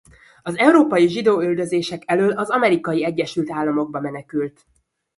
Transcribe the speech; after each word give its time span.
Az 0.41 0.57
európai 0.57 1.07
zsidóüldözések 1.07 2.03
elől 2.05 2.31
az 2.31 2.49
Amerikai 2.49 3.03
Egyesült 3.05 3.51
Államokba 3.51 3.99
menekült. 3.99 4.65